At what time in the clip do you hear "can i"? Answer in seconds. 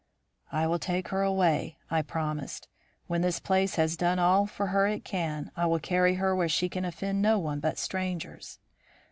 5.05-5.67